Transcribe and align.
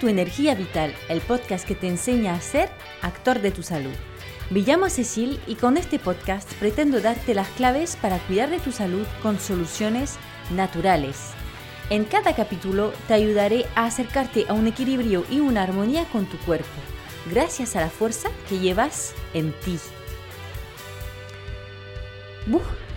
Tu 0.00 0.08
energía 0.08 0.54
vital, 0.54 0.94
el 1.08 1.20
podcast 1.20 1.68
que 1.68 1.74
te 1.74 1.86
enseña 1.86 2.34
a 2.34 2.40
ser 2.40 2.70
actor 3.02 3.40
de 3.40 3.50
tu 3.50 3.62
salud. 3.62 3.92
Me 4.50 4.60
llamo 4.60 4.88
Cecil 4.88 5.38
y 5.46 5.54
con 5.54 5.76
este 5.76 5.98
podcast 5.98 6.50
pretendo 6.54 7.00
darte 7.00 7.34
las 7.34 7.48
claves 7.50 7.96
para 7.96 8.18
cuidar 8.18 8.50
de 8.50 8.58
tu 8.58 8.72
salud 8.72 9.06
con 9.22 9.38
soluciones 9.38 10.16
naturales. 10.56 11.32
En 11.90 12.04
cada 12.04 12.34
capítulo 12.34 12.92
te 13.06 13.14
ayudaré 13.14 13.66
a 13.76 13.84
acercarte 13.84 14.46
a 14.48 14.54
un 14.54 14.66
equilibrio 14.66 15.24
y 15.30 15.40
una 15.40 15.62
armonía 15.62 16.04
con 16.06 16.24
tu 16.26 16.38
cuerpo, 16.38 16.66
gracias 17.30 17.76
a 17.76 17.80
la 17.80 17.90
fuerza 17.90 18.30
que 18.48 18.58
llevas 18.58 19.14
en 19.34 19.52
ti. 19.64 19.78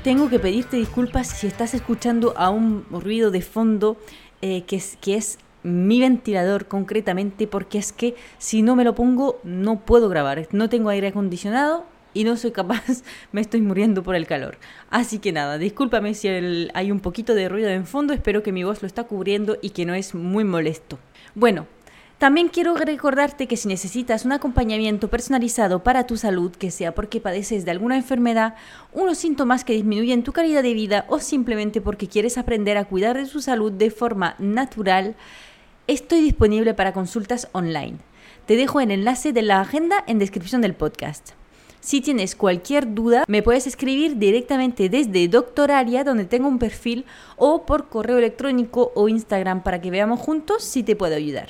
tengo 0.02 0.30
que 0.30 0.40
pedirte 0.40 0.78
disculpas 0.78 1.28
si 1.28 1.46
estás 1.46 1.74
escuchando 1.74 2.34
a 2.38 2.50
un 2.50 2.86
ruido 2.90 3.32
de 3.32 3.42
fondo 3.42 3.98
eh, 4.42 4.64
que, 4.64 4.78
es, 4.78 4.98
que 5.02 5.16
es 5.16 5.40
mi 5.66 6.00
ventilador 6.00 6.68
concretamente 6.68 7.48
porque 7.48 7.80
es 7.80 7.92
que 7.92 8.16
si 8.38 8.62
no 8.62 8.76
me 8.76 8.84
lo 8.84 8.94
pongo 8.94 9.40
no 9.44 9.80
puedo 9.80 10.10
grabar. 10.10 10.48
No 10.52 10.70
tengo 10.70 10.90
aire 10.90 11.08
acondicionado 11.08 11.86
y 12.14 12.24
no 12.24 12.38
soy 12.38 12.52
capaz, 12.52 13.04
me 13.32 13.42
estoy 13.42 13.62
muriendo 13.62 14.04
por 14.04 14.16
el 14.16 14.28
calor. 14.28 14.58
Así 14.92 15.18
que 15.20 15.32
nada, 15.32 15.58
discúlpame 15.58 16.14
si 16.14 16.28
hay 16.28 16.92
un 16.92 17.00
poquito 17.00 17.34
de 17.34 17.50
ruido 17.50 17.70
en 17.70 17.88
fondo, 17.88 18.14
espero 18.14 18.44
que 18.44 18.52
mi 18.52 18.64
voz 18.64 18.82
lo 18.84 18.88
está 18.88 19.06
cubriendo 19.06 19.58
y 19.62 19.72
que 19.72 19.86
no 19.86 19.96
es 19.96 20.14
muy 20.14 20.44
molesto. 20.44 21.00
Bueno, 21.34 21.68
también 22.20 22.48
quiero 22.48 22.76
recordarte 22.76 23.48
que 23.48 23.58
si 23.58 23.68
necesitas 23.68 24.24
un 24.24 24.32
acompañamiento 24.32 25.10
personalizado 25.10 25.84
para 25.84 26.08
tu 26.08 26.16
salud, 26.16 26.52
que 26.52 26.72
sea 26.72 26.96
porque 26.96 27.20
padeces 27.20 27.66
de 27.66 27.72
alguna 27.72 27.98
enfermedad, 27.98 28.56
unos 28.94 29.18
síntomas 29.18 29.66
que 29.66 29.74
disminuyen 29.74 30.24
tu 30.24 30.32
calidad 30.32 30.64
de 30.64 30.74
vida 30.74 31.06
o 31.10 31.20
simplemente 31.20 31.82
porque 31.82 32.08
quieres 32.08 32.38
aprender 32.38 32.78
a 32.78 32.86
cuidar 32.86 33.18
de 33.18 33.26
tu 33.26 33.42
salud 33.42 33.72
de 33.72 33.92
forma 33.92 34.36
natural, 34.40 35.16
Estoy 35.88 36.22
disponible 36.22 36.74
para 36.74 36.94
consultas 36.94 37.48
online. 37.52 38.00
Te 38.48 38.56
dejo 38.56 38.82
el 38.82 38.90
enlace 38.90 39.34
de 39.34 39.44
la 39.44 39.62
agenda 39.62 40.04
en 40.08 40.18
descripción 40.18 40.62
del 40.62 40.74
podcast. 40.74 41.34
Si 41.80 42.02
tienes 42.02 42.36
cualquier 42.36 42.96
duda, 42.96 43.24
me 43.28 43.44
puedes 43.44 43.68
escribir 43.68 44.18
directamente 44.18 44.90
desde 44.90 45.28
Doctoraria, 45.28 46.04
donde 46.04 46.26
tengo 46.26 46.48
un 46.48 46.58
perfil, 46.58 47.06
o 47.38 47.68
por 47.68 47.88
correo 47.88 48.18
electrónico 48.18 48.94
o 48.96 49.10
Instagram 49.10 49.62
para 49.62 49.80
que 49.80 49.92
veamos 49.92 50.20
juntos 50.20 50.64
si 50.64 50.82
te 50.82 50.96
puedo 50.96 51.16
ayudar. 51.16 51.50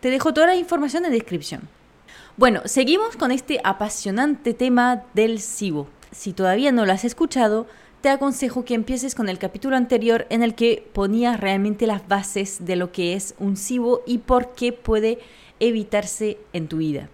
Te 0.00 0.10
dejo 0.10 0.34
toda 0.34 0.48
la 0.48 0.56
información 0.56 1.06
en 1.06 1.12
descripción. 1.12 1.62
Bueno, 2.36 2.60
seguimos 2.66 3.16
con 3.16 3.30
este 3.30 3.60
apasionante 3.64 4.52
tema 4.52 5.04
del 5.14 5.40
SIBO. 5.40 5.88
Si 6.10 6.34
todavía 6.34 6.70
no 6.70 6.84
lo 6.84 6.92
has 6.92 7.06
escuchado, 7.06 7.66
te 8.04 8.10
aconsejo 8.10 8.66
que 8.66 8.74
empieces 8.74 9.14
con 9.14 9.30
el 9.30 9.38
capítulo 9.38 9.76
anterior 9.76 10.26
en 10.28 10.42
el 10.42 10.54
que 10.54 10.86
ponía 10.92 11.38
realmente 11.38 11.86
las 11.86 12.06
bases 12.06 12.66
de 12.66 12.76
lo 12.76 12.92
que 12.92 13.14
es 13.14 13.34
un 13.38 13.56
SIBO 13.56 14.02
y 14.06 14.18
por 14.18 14.52
qué 14.52 14.74
puede 14.74 15.20
evitarse 15.58 16.36
en 16.52 16.68
tu 16.68 16.76
vida. 16.76 17.08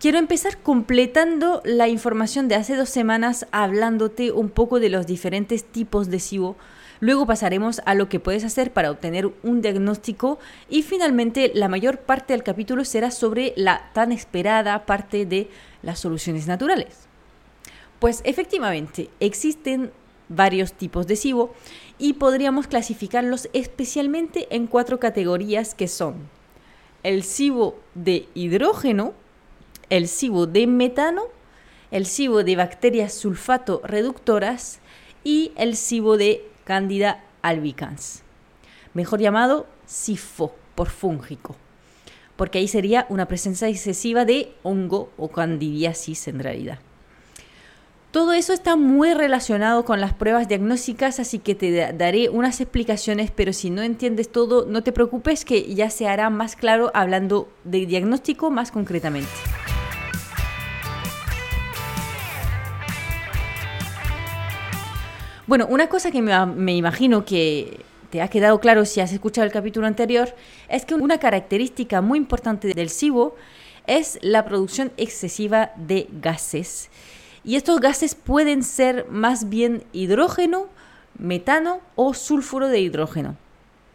Quiero 0.00 0.16
empezar 0.16 0.56
completando 0.62 1.60
la 1.66 1.86
información 1.86 2.48
de 2.48 2.54
hace 2.54 2.76
dos 2.76 2.88
semanas 2.88 3.46
hablándote 3.52 4.32
un 4.32 4.48
poco 4.48 4.80
de 4.80 4.88
los 4.88 5.06
diferentes 5.06 5.64
tipos 5.64 6.08
de 6.08 6.18
SIBO. 6.18 6.56
Luego 7.00 7.26
pasaremos 7.26 7.82
a 7.84 7.94
lo 7.94 8.08
que 8.08 8.20
puedes 8.20 8.44
hacer 8.44 8.72
para 8.72 8.90
obtener 8.90 9.30
un 9.42 9.60
diagnóstico 9.60 10.38
y 10.70 10.80
finalmente 10.80 11.52
la 11.54 11.68
mayor 11.68 11.98
parte 11.98 12.32
del 12.32 12.42
capítulo 12.42 12.86
será 12.86 13.10
sobre 13.10 13.52
la 13.54 13.90
tan 13.92 14.12
esperada 14.12 14.86
parte 14.86 15.26
de 15.26 15.50
las 15.82 15.98
soluciones 15.98 16.46
naturales. 16.46 17.07
Pues 17.98 18.20
efectivamente, 18.24 19.10
existen 19.18 19.90
varios 20.28 20.72
tipos 20.72 21.06
de 21.06 21.16
SIBO 21.16 21.52
y 21.98 22.14
podríamos 22.14 22.66
clasificarlos 22.66 23.48
especialmente 23.52 24.46
en 24.54 24.66
cuatro 24.66 25.00
categorías 25.00 25.74
que 25.74 25.88
son 25.88 26.28
el 27.02 27.22
SIBO 27.22 27.78
de 27.94 28.28
hidrógeno, 28.34 29.14
el 29.88 30.08
SIBO 30.08 30.46
de 30.46 30.66
metano, 30.66 31.24
el 31.90 32.06
SIBO 32.06 32.44
de 32.44 32.56
bacterias 32.56 33.14
sulfato 33.14 33.80
reductoras 33.84 34.80
y 35.24 35.52
el 35.56 35.76
SIBO 35.76 36.16
de 36.16 36.46
Candida 36.64 37.24
albicans, 37.42 38.22
mejor 38.94 39.20
llamado 39.20 39.66
SIFO 39.86 40.54
por 40.74 40.90
fúngico, 40.90 41.56
porque 42.36 42.58
ahí 42.58 42.68
sería 42.68 43.06
una 43.08 43.26
presencia 43.26 43.68
excesiva 43.68 44.24
de 44.24 44.52
hongo 44.62 45.10
o 45.16 45.28
candidiasis 45.28 46.28
en 46.28 46.40
realidad. 46.40 46.80
Todo 48.10 48.32
eso 48.32 48.54
está 48.54 48.76
muy 48.76 49.12
relacionado 49.12 49.84
con 49.84 50.00
las 50.00 50.14
pruebas 50.14 50.48
diagnósticas, 50.48 51.20
así 51.20 51.38
que 51.38 51.54
te 51.54 51.92
daré 51.92 52.30
unas 52.30 52.58
explicaciones, 52.62 53.30
pero 53.30 53.52
si 53.52 53.68
no 53.68 53.82
entiendes 53.82 54.32
todo, 54.32 54.64
no 54.64 54.82
te 54.82 54.92
preocupes 54.92 55.44
que 55.44 55.74
ya 55.74 55.90
se 55.90 56.08
hará 56.08 56.30
más 56.30 56.56
claro 56.56 56.90
hablando 56.94 57.50
de 57.64 57.84
diagnóstico 57.84 58.50
más 58.50 58.72
concretamente. 58.72 59.28
Bueno, 65.46 65.66
una 65.68 65.90
cosa 65.90 66.10
que 66.10 66.22
me, 66.22 66.46
me 66.46 66.74
imagino 66.74 67.26
que 67.26 67.80
te 68.08 68.22
ha 68.22 68.28
quedado 68.28 68.58
claro 68.58 68.86
si 68.86 69.02
has 69.02 69.12
escuchado 69.12 69.44
el 69.44 69.52
capítulo 69.52 69.86
anterior, 69.86 70.34
es 70.70 70.86
que 70.86 70.94
una 70.94 71.18
característica 71.18 72.00
muy 72.00 72.16
importante 72.16 72.72
del 72.72 72.88
SIBO 72.88 73.36
es 73.86 74.18
la 74.22 74.46
producción 74.46 74.92
excesiva 74.96 75.72
de 75.76 76.08
gases 76.22 76.88
y 77.44 77.56
estos 77.56 77.80
gases 77.80 78.14
pueden 78.14 78.62
ser 78.62 79.06
más 79.10 79.48
bien 79.48 79.84
hidrógeno, 79.92 80.66
metano 81.18 81.80
o 81.94 82.14
sulfuro 82.14 82.68
de 82.68 82.80
hidrógeno. 82.80 83.36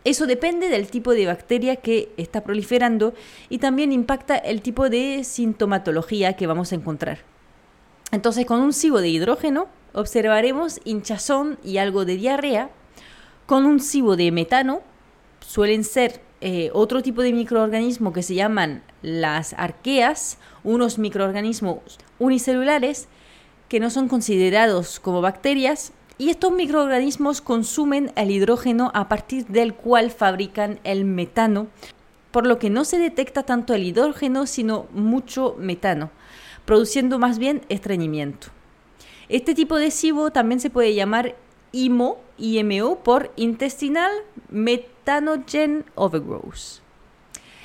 Eso 0.06 0.26
depende 0.28 0.68
del 0.68 0.88
tipo 0.88 1.12
de 1.12 1.26
bacteria 1.26 1.78
que 1.78 2.12
está 2.18 2.44
proliferando 2.44 3.14
y 3.50 3.60
también 3.60 3.94
impacta 3.94 4.36
el 4.36 4.62
tipo 4.62 4.90
de 4.90 5.24
sintomatología 5.24 6.34
que 6.34 6.48
vamos 6.48 6.72
a 6.72 6.76
encontrar. 6.76 7.20
Entonces, 8.12 8.46
con 8.46 8.60
un 8.60 8.74
cibo 8.74 9.00
de 9.00 9.10
hidrógeno 9.10 9.68
observaremos 9.94 10.82
hinchazón 10.84 11.58
y 11.64 11.78
algo 11.78 12.04
de 12.04 12.18
diarrea. 12.18 12.70
Con 13.46 13.66
un 13.66 13.80
cibo 13.80 14.16
de 14.16 14.32
metano 14.32 14.82
suelen 15.40 15.84
ser 15.84 16.22
eh, 16.42 16.70
otro 16.74 17.02
tipo 17.02 17.22
de 17.22 17.32
microorganismos 17.32 18.14
que 18.14 18.24
se 18.24 18.36
llaman 18.36 18.84
las 19.02 19.54
arqueas, 19.54 20.38
unos 20.64 20.98
microorganismos 20.98 21.98
unicelulares 22.20 23.08
que 23.74 23.80
no 23.80 23.90
son 23.90 24.08
considerados 24.08 25.00
como 25.00 25.22
bacterias 25.22 25.94
y 26.20 26.30
estos 26.30 26.52
microorganismos 26.52 27.42
consumen 27.42 28.12
el 28.16 28.30
hidrógeno 28.30 28.92
a 28.94 29.10
partir 29.10 29.48
del 29.48 29.74
cual 29.74 30.12
fabrican 30.12 30.80
el 30.84 31.06
metano, 31.06 31.66
por 32.30 32.46
lo 32.46 32.60
que 32.60 32.70
no 32.70 32.86
se 32.86 33.00
detecta 33.00 33.42
tanto 33.42 33.74
el 33.74 33.84
hidrógeno 33.84 34.46
sino 34.46 34.86
mucho 34.94 35.56
metano, 35.58 36.12
produciendo 36.66 37.18
más 37.18 37.40
bien 37.40 37.64
estreñimiento. 37.68 38.50
Este 39.28 39.56
tipo 39.56 39.78
de 39.78 39.90
SIBO 39.90 40.30
también 40.30 40.60
se 40.60 40.70
puede 40.70 40.94
llamar 40.94 41.36
IMO, 41.72 42.20
IMO 42.38 43.00
por 43.00 43.32
Intestinal 43.38 44.12
Metanogen 44.52 45.84
Overgrowth. 45.96 46.84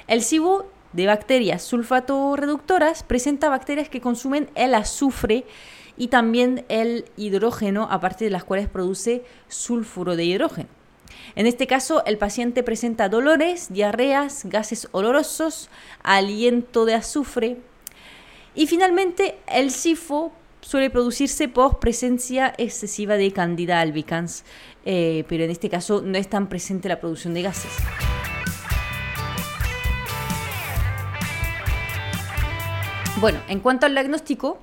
El 0.07 0.23
SIBO 0.23 0.71
de 0.95 1.05
bacterias 1.05 1.63
sulfato 1.63 2.35
reductoras 2.35 3.03
presenta 3.03 3.51
bacterias 3.51 3.91
que 3.91 4.01
consumen 4.01 4.49
el 4.55 4.75
azufre 4.75 5.45
y 5.99 6.09
también 6.09 6.65
el 6.69 7.05
hidrógeno 7.17 7.89
a 7.91 8.01
partir 8.01 8.29
de 8.29 8.33
las 8.33 8.45
cuales 8.45 8.69
produce 8.69 9.25
sulfuro 9.49 10.17
de 10.17 10.25
hidrógeno. 10.25 10.69
En 11.35 11.47
este 11.47 11.67
caso, 11.67 12.05
el 12.07 12.17
paciente 12.17 12.63
presenta 12.63 13.09
dolores, 13.09 13.73
diarreas, 13.73 14.45
gases 14.45 14.89
olorosos, 14.93 15.69
aliento 16.03 16.85
de 16.85 16.95
azufre 16.95 17.57
y 18.55 18.67
finalmente 18.67 19.39
el 19.47 19.71
SIFO 19.71 20.33
suele 20.61 20.91
producirse 20.91 21.49
por 21.49 21.79
presencia 21.79 22.55
excesiva 22.59 23.17
de 23.17 23.33
Candida 23.33 23.81
albicans, 23.81 24.45
eh, 24.85 25.25
pero 25.29 25.45
en 25.45 25.51
este 25.51 25.69
caso 25.69 26.03
no 26.03 26.17
es 26.17 26.29
tan 26.29 26.49
presente 26.49 26.89
la 26.89 27.01
producción 27.01 27.35
de 27.35 27.43
gases. 27.43 27.73
Bueno, 33.21 33.41
en 33.49 33.61
cuanto 33.61 33.87
al 33.87 33.93
diagnóstico, 33.93 34.61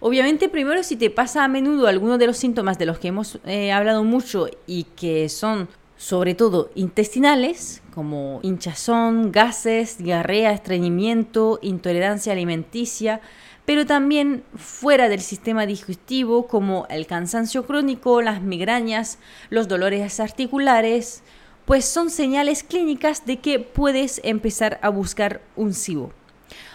Obviamente, 0.00 0.48
primero, 0.48 0.82
si 0.82 0.96
te 0.96 1.10
pasa 1.10 1.44
a 1.44 1.48
menudo 1.48 1.86
alguno 1.86 2.16
de 2.16 2.26
los 2.26 2.38
síntomas 2.38 2.78
de 2.78 2.86
los 2.86 2.98
que 2.98 3.08
hemos 3.08 3.38
eh, 3.44 3.70
hablado 3.70 4.02
mucho 4.02 4.48
y 4.66 4.84
que 4.96 5.28
son 5.28 5.68
sobre 5.98 6.34
todo 6.34 6.70
intestinales, 6.74 7.82
como 7.94 8.40
hinchazón, 8.42 9.32
gases, 9.32 9.98
diarrea, 9.98 10.52
estreñimiento, 10.52 11.58
intolerancia 11.60 12.32
alimenticia, 12.32 13.20
pero 13.66 13.84
también 13.84 14.42
fuera 14.56 15.10
del 15.10 15.20
sistema 15.20 15.66
digestivo, 15.66 16.46
como 16.46 16.86
el 16.88 17.06
cansancio 17.06 17.66
crónico, 17.66 18.22
las 18.22 18.40
migrañas, 18.40 19.18
los 19.50 19.68
dolores 19.68 20.18
articulares, 20.20 21.22
pues 21.66 21.84
son 21.84 22.08
señales 22.08 22.62
clínicas 22.62 23.26
de 23.26 23.36
que 23.40 23.60
puedes 23.60 24.22
empezar 24.24 24.80
a 24.80 24.88
buscar 24.88 25.42
un 25.56 25.74
SIBO. 25.74 26.10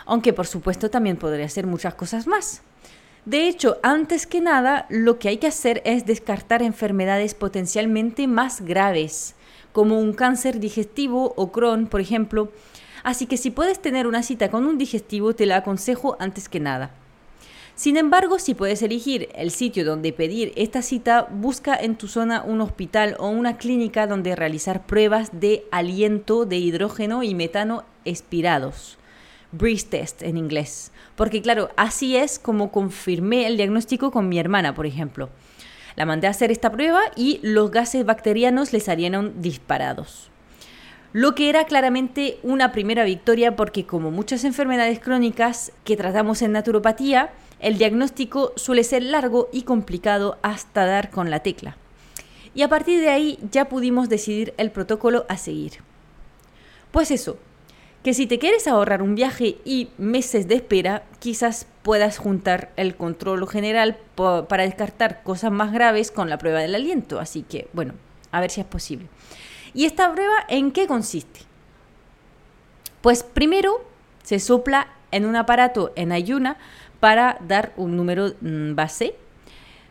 Aunque 0.06 0.34
por 0.34 0.46
supuesto 0.46 0.92
también 0.92 1.18
podría 1.18 1.50
ser 1.50 1.66
muchas 1.66 1.96
cosas 1.96 2.28
más. 2.28 2.62
De 3.26 3.48
hecho, 3.48 3.78
antes 3.82 4.28
que 4.28 4.40
nada, 4.40 4.86
lo 4.90 5.18
que 5.18 5.30
hay 5.30 5.38
que 5.38 5.48
hacer 5.48 5.82
es 5.84 6.06
descartar 6.06 6.62
enfermedades 6.62 7.34
potencialmente 7.34 8.28
más 8.28 8.62
graves, 8.62 9.34
como 9.72 10.00
un 10.00 10.14
cáncer 10.14 10.60
digestivo 10.60 11.34
o 11.36 11.52
Crohn, 11.52 11.88
por 11.88 12.02
ejemplo. 12.02 12.52
Así 13.02 13.26
que 13.26 13.38
si 13.38 13.50
puedes 13.50 13.82
tener 13.82 14.06
una 14.06 14.22
cita 14.22 14.52
con 14.52 14.68
un 14.68 14.78
digestivo, 14.78 15.34
te 15.34 15.48
la 15.48 15.58
aconsejo 15.58 16.18
antes 16.20 16.48
que 16.48 16.60
nada. 16.60 16.92
Sin 17.74 17.98
embargo, 17.98 18.38
si 18.38 18.54
puedes 18.54 18.84
elegir 18.84 19.28
el 19.34 19.50
sitio 19.50 19.84
donde 19.86 20.14
pedir 20.14 20.54
esta 20.56 20.84
cita, 20.84 21.28
busca 21.30 21.76
en 21.76 21.96
tu 21.96 22.08
zona 22.08 22.44
un 22.44 22.62
hospital 22.62 23.16
o 23.18 23.28
una 23.30 23.58
clínica 23.58 24.06
donde 24.06 24.36
realizar 24.36 24.86
pruebas 24.86 25.32
de 25.34 25.66
aliento 25.72 26.46
de 26.46 26.58
hidrógeno 26.58 27.24
y 27.24 27.34
metano 27.34 27.86
expirados. 28.06 29.00
Breeze 29.58 29.88
test 29.88 30.22
en 30.22 30.38
inglés. 30.38 30.92
Porque 31.16 31.42
claro, 31.42 31.70
así 31.78 32.16
es 32.16 32.40
como 32.40 32.72
confirmé 32.72 33.48
el 33.48 33.58
diagnóstico 33.58 34.12
con 34.12 34.30
mi 34.30 34.40
hermana, 34.40 34.76
por 34.76 34.86
ejemplo. 34.86 35.30
La 35.96 36.06
mandé 36.06 36.28
a 36.28 36.32
hacer 36.32 36.52
esta 36.52 36.72
prueba 36.72 37.02
y 37.16 37.40
los 37.42 37.72
gases 37.72 38.06
bacterianos 38.06 38.74
le 38.74 38.80
salieron 38.80 39.42
disparados. 39.42 40.30
Lo 41.14 41.34
que 41.34 41.48
era 41.48 41.64
claramente 41.64 42.40
una 42.44 42.74
primera 42.74 43.06
victoria 43.06 43.56
porque 43.56 43.86
como 43.86 44.12
muchas 44.12 44.44
enfermedades 44.44 45.00
crónicas 45.00 45.72
que 45.86 45.96
tratamos 45.96 46.42
en 46.42 46.52
naturopatía, 46.52 47.32
el 47.62 47.78
diagnóstico 47.78 48.52
suele 48.58 48.84
ser 48.84 49.04
largo 49.04 49.48
y 49.54 49.62
complicado 49.62 50.38
hasta 50.42 50.86
dar 50.86 51.12
con 51.12 51.30
la 51.30 51.40
tecla. 51.40 51.78
Y 52.54 52.64
a 52.64 52.70
partir 52.70 53.00
de 53.00 53.10
ahí 53.10 53.40
ya 53.50 53.70
pudimos 53.70 54.10
decidir 54.10 54.54
el 54.58 54.72
protocolo 54.72 55.26
a 55.30 55.38
seguir. 55.38 55.80
Pues 56.92 57.12
eso, 57.12 57.38
que 58.06 58.14
si 58.14 58.28
te 58.28 58.38
quieres 58.38 58.68
ahorrar 58.68 59.02
un 59.02 59.16
viaje 59.16 59.58
y 59.66 59.90
meses 59.98 60.48
de 60.48 60.54
espera, 60.54 61.02
quizás 61.18 61.66
puedas 61.82 62.20
juntar 62.20 62.72
el 62.76 62.96
control 62.96 63.50
general 63.50 63.98
para 64.16 64.62
descartar 64.62 65.24
cosas 65.24 65.52
más 65.52 65.74
graves 65.74 66.12
con 66.12 66.30
la 66.30 66.38
prueba 66.38 66.60
del 66.60 66.76
aliento. 66.76 67.20
Así 67.20 67.42
que, 67.42 67.68
bueno, 67.74 67.94
a 68.32 68.42
ver 68.42 68.52
si 68.52 68.62
es 68.62 68.68
posible. 68.68 69.08
¿Y 69.74 69.86
esta 69.86 70.14
prueba 70.14 70.36
en 70.50 70.72
qué 70.72 70.86
consiste? 70.86 71.40
Pues 73.02 73.24
primero 73.24 73.84
se 74.22 74.38
sopla 74.40 74.88
en 75.10 75.26
un 75.26 75.36
aparato 75.36 75.92
en 75.96 76.12
ayuna 76.12 76.58
para 77.00 77.40
dar 77.48 77.74
un 77.76 77.98
número 77.98 78.36
mm, 78.40 78.76
base, 78.76 79.16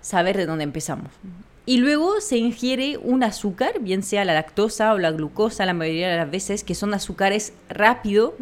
saber 0.00 0.36
de 0.36 0.46
dónde 0.46 0.62
empezamos. 0.62 1.10
Y 1.66 1.78
luego 1.78 2.20
se 2.20 2.36
ingiere 2.36 2.98
un 2.98 3.22
azúcar, 3.22 3.80
bien 3.80 4.02
sea 4.02 4.24
la 4.26 4.34
lactosa 4.34 4.92
o 4.92 4.98
la 4.98 5.12
glucosa, 5.12 5.64
la 5.64 5.72
mayoría 5.72 6.10
de 6.10 6.16
las 6.16 6.30
veces, 6.30 6.62
que 6.62 6.74
son 6.74 6.92
azúcares 6.92 7.54
rápido. 7.70 8.34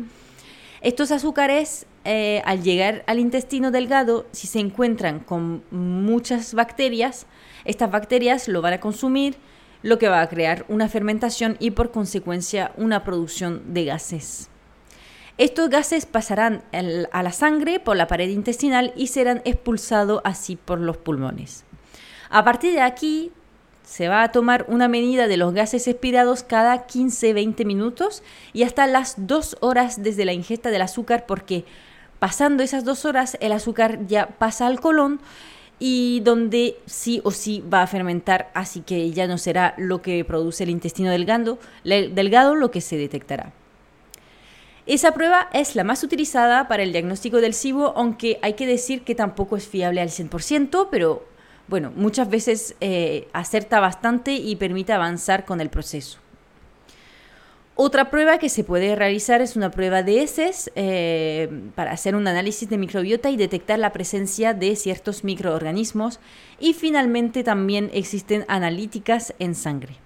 Estos 0.80 1.12
azúcares, 1.12 1.86
eh, 2.04 2.42
al 2.44 2.64
llegar 2.64 3.04
al 3.06 3.20
intestino 3.20 3.70
delgado, 3.70 4.26
si 4.32 4.48
se 4.48 4.58
encuentran 4.58 5.20
con 5.20 5.62
muchas 5.70 6.54
bacterias, 6.54 7.26
estas 7.64 7.92
bacterias 7.92 8.48
lo 8.48 8.60
van 8.60 8.72
a 8.72 8.80
consumir, 8.80 9.36
lo 9.82 9.98
que 9.98 10.08
va 10.08 10.20
a 10.20 10.28
crear 10.28 10.64
una 10.68 10.88
fermentación 10.88 11.56
y 11.60 11.72
por 11.72 11.92
consecuencia 11.92 12.72
una 12.76 13.04
producción 13.04 13.72
de 13.72 13.84
gases. 13.84 14.48
Estos 15.38 15.70
gases 15.70 16.06
pasarán 16.06 16.62
a 17.12 17.22
la 17.22 17.32
sangre 17.32 17.80
por 17.80 17.96
la 17.96 18.06
pared 18.06 18.28
intestinal 18.28 18.92
y 18.96 19.08
serán 19.08 19.42
expulsados 19.44 20.20
así 20.24 20.56
por 20.56 20.78
los 20.78 20.98
pulmones. 20.98 21.64
A 22.32 22.44
partir 22.44 22.72
de 22.72 22.80
aquí 22.80 23.30
se 23.84 24.08
va 24.08 24.22
a 24.22 24.32
tomar 24.32 24.64
una 24.68 24.88
medida 24.88 25.28
de 25.28 25.36
los 25.36 25.52
gases 25.52 25.86
expirados 25.86 26.42
cada 26.42 26.86
15-20 26.86 27.66
minutos 27.66 28.22
y 28.54 28.62
hasta 28.62 28.86
las 28.86 29.16
2 29.18 29.58
horas 29.60 30.02
desde 30.02 30.24
la 30.24 30.32
ingesta 30.32 30.70
del 30.70 30.80
azúcar 30.80 31.26
porque 31.26 31.66
pasando 32.18 32.62
esas 32.62 32.86
2 32.86 33.04
horas 33.04 33.36
el 33.40 33.52
azúcar 33.52 34.06
ya 34.06 34.28
pasa 34.38 34.66
al 34.66 34.80
colon 34.80 35.20
y 35.78 36.20
donde 36.20 36.78
sí 36.86 37.20
o 37.22 37.32
sí 37.32 37.62
va 37.70 37.82
a 37.82 37.86
fermentar, 37.86 38.50
así 38.54 38.80
que 38.80 39.10
ya 39.10 39.26
no 39.26 39.36
será 39.36 39.74
lo 39.76 40.00
que 40.00 40.24
produce 40.24 40.64
el 40.64 40.70
intestino 40.70 41.10
delgado, 41.10 41.58
delgado 41.84 42.54
lo 42.54 42.70
que 42.70 42.80
se 42.80 42.96
detectará. 42.96 43.52
Esa 44.86 45.12
prueba 45.12 45.50
es 45.52 45.76
la 45.76 45.84
más 45.84 46.02
utilizada 46.02 46.66
para 46.66 46.82
el 46.82 46.92
diagnóstico 46.92 47.42
del 47.42 47.52
SIBO, 47.52 47.92
aunque 47.94 48.38
hay 48.40 48.54
que 48.54 48.66
decir 48.66 49.02
que 49.02 49.14
tampoco 49.14 49.58
es 49.58 49.68
fiable 49.68 50.00
al 50.00 50.08
100%, 50.08 50.88
pero 50.90 51.30
bueno, 51.68 51.92
muchas 51.94 52.28
veces 52.28 52.74
eh, 52.80 53.28
acerta 53.32 53.80
bastante 53.80 54.32
y 54.32 54.56
permite 54.56 54.92
avanzar 54.92 55.44
con 55.44 55.60
el 55.60 55.70
proceso. 55.70 56.18
Otra 57.74 58.10
prueba 58.10 58.38
que 58.38 58.50
se 58.50 58.64
puede 58.64 58.94
realizar 58.94 59.40
es 59.40 59.56
una 59.56 59.70
prueba 59.70 60.02
de 60.02 60.22
heces 60.22 60.70
eh, 60.74 61.48
para 61.74 61.92
hacer 61.92 62.14
un 62.14 62.28
análisis 62.28 62.68
de 62.68 62.76
microbiota 62.76 63.30
y 63.30 63.38
detectar 63.38 63.78
la 63.78 63.92
presencia 63.92 64.52
de 64.52 64.76
ciertos 64.76 65.24
microorganismos. 65.24 66.20
Y 66.60 66.74
finalmente 66.74 67.42
también 67.42 67.90
existen 67.94 68.44
analíticas 68.46 69.34
en 69.38 69.54
sangre. 69.54 69.96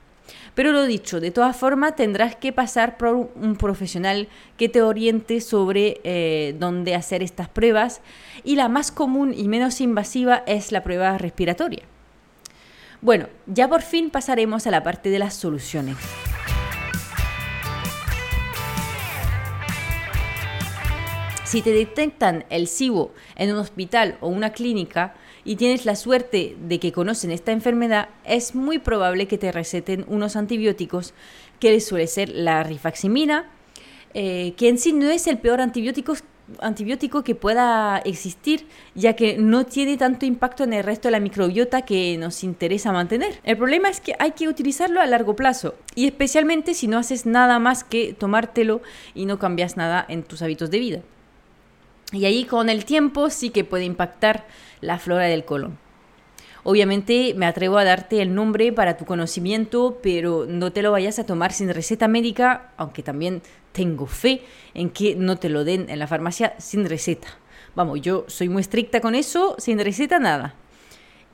Pero 0.57 0.73
lo 0.73 0.87
dicho, 0.87 1.21
de 1.21 1.31
todas 1.31 1.55
formas 1.55 1.97
tendrás 1.97 2.35
que 2.35 2.51
pasar 2.51 2.97
por 2.97 3.15
un 3.15 3.57
profesional 3.57 4.27
que 4.57 4.71
te 4.71 4.81
oriente 4.81 5.43
sobre 5.43 6.01
eh, 6.03 6.57
dónde 6.59 6.95
hacer 6.95 7.23
estas 7.23 7.51
pruebas 7.51 8.01
y 8.43 8.57
la 8.57 8.71
más 8.71 8.91
común 8.91 9.35
y 9.37 9.49
menos 9.49 9.83
invasiva 9.83 10.43
es 10.47 10.73
la 10.73 10.83
prueba 10.83 11.19
respiratoria. 11.19 11.83
Bueno, 13.03 13.27
ya 13.45 13.69
por 13.69 13.83
fin 13.83 14.09
pasaremos 14.09 14.67
a 14.67 14.71
la 14.71 14.83
parte 14.83 15.11
de 15.11 15.19
las 15.19 15.35
soluciones. 15.35 15.99
Si 21.47 21.63
te 21.63 21.71
detectan 21.71 22.45
el 22.51 22.67
SIBO 22.67 23.13
en 23.37 23.53
un 23.53 23.59
hospital 23.59 24.19
o 24.21 24.27
una 24.27 24.51
clínica, 24.51 25.15
y 25.45 25.55
tienes 25.55 25.87
la 25.87 25.95
suerte 25.95 26.57
de 26.61 26.81
que 26.81 26.91
conocen 26.91 27.31
esta 27.31 27.53
enfermedad, 27.53 28.09
es 28.25 28.57
muy 28.57 28.81
probable 28.81 29.29
que 29.29 29.39
te 29.39 29.53
receten 29.53 30.05
unos 30.09 30.35
antibióticos 30.35 31.15
que 31.61 31.81
suele 31.81 32.09
ser 32.09 32.31
la 32.31 32.65
rifaximina, 32.65 33.49
eh, 34.13 34.55
que 34.57 34.69
en 34.69 34.77
sí 34.77 34.93
no 34.93 35.09
es 35.09 35.29
el 35.29 35.39
peor 35.39 35.61
antibiótico, 35.61 36.15
antibiótico 36.59 37.23
que 37.23 37.37
pueda 37.37 37.99
existir, 37.99 38.67
ya 38.97 39.15
que 39.15 39.39
no 39.39 39.65
tiene 39.67 39.97
tanto 39.97 40.27
impacto 40.27 40.65
en 40.65 40.73
el 40.73 40.83
resto 40.83 41.07
de 41.07 41.13
la 41.13 41.21
microbiota 41.21 41.83
que 41.83 42.19
nos 42.19 42.43
interesa 42.43 42.91
mantener. 42.91 43.39
El 43.45 43.57
problema 43.57 43.89
es 43.89 44.01
que 44.01 44.17
hay 44.19 44.33
que 44.33 44.49
utilizarlo 44.49 45.01
a 45.01 45.07
largo 45.07 45.37
plazo, 45.37 45.77
y 45.95 46.07
especialmente 46.07 46.75
si 46.75 46.89
no 46.89 46.99
haces 46.99 47.25
nada 47.25 47.61
más 47.61 47.85
que 47.85 48.15
tomártelo 48.15 48.83
y 49.15 49.27
no 49.27 49.39
cambias 49.39 49.77
nada 49.77 50.05
en 50.09 50.25
tus 50.25 50.43
hábitos 50.43 50.73
de 50.73 50.79
vida. 50.81 51.03
Y 52.13 52.25
ahí 52.25 52.45
con 52.45 52.69
el 52.69 52.85
tiempo 52.85 53.31
sí 53.31 53.51
que 53.51 53.65
puede 53.65 53.85
impactar 53.85 54.47
la 54.81 54.99
flora 54.99 55.25
del 55.25 55.45
colon. 55.45 55.79
Obviamente 56.63 57.35
me 57.37 57.47
atrevo 57.47 57.79
a 57.79 57.85
darte 57.85 58.23
el 58.23 58.35
nombre 58.35 58.73
para 58.73 58.97
tu 58.97 59.05
conocimiento, 59.05 59.99
pero 60.03 60.47
no 60.49 60.73
te 60.73 60.83
lo 60.83 60.91
vayas 60.91 61.19
a 61.19 61.27
tomar 61.27 61.53
sin 61.53 61.73
receta 61.73 62.09
médica, 62.09 62.73
aunque 62.77 63.03
también 63.03 63.43
tengo 63.73 64.07
fe 64.07 64.43
en 64.75 64.91
que 64.91 65.15
no 65.15 65.37
te 65.37 65.49
lo 65.49 65.65
den 65.65 65.89
en 65.89 65.99
la 65.99 66.09
farmacia 66.09 66.55
sin 66.59 66.89
receta. 66.89 67.29
Vamos, 67.77 68.01
yo 68.01 68.25
soy 68.27 68.49
muy 68.49 68.63
estricta 68.63 69.01
con 69.01 69.15
eso, 69.15 69.55
sin 69.59 69.79
receta 69.79 70.19
nada. 70.19 70.55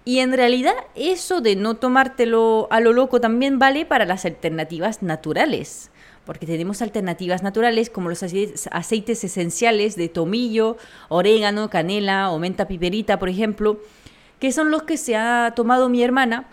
Y 0.05 0.19
en 0.19 0.33
realidad 0.33 0.75
eso 0.97 1.41
de 1.41 1.55
no 1.55 1.77
tomártelo 1.77 2.67
a 2.71 2.81
lo 2.81 2.93
loco 2.93 3.21
también 3.21 3.59
vale 3.59 3.87
para 3.87 4.05
las 4.05 4.25
alternativas 4.25 5.03
naturales 5.03 5.92
porque 6.25 6.47
tenemos 6.47 6.83
alternativas 6.83 7.43
naturales 7.43 7.91
como 7.91 8.09
los 8.09 8.23
aceites 8.23 9.25
esenciales 9.25 9.97
de 9.97 10.09
tomillo, 10.09 10.77
orégano, 11.09 11.69
canela 11.69 12.31
o 12.31 12.39
menta 12.39 12.69
piperita, 12.69 13.19
por 13.19 13.29
ejemplo, 13.29 13.81
que 14.39 14.53
son 14.53 14.71
los 14.71 14.85
que 14.85 14.97
se 14.97 15.17
ha 15.17 15.53
tomado 15.55 15.89
mi 15.89 16.03
hermana 16.03 16.47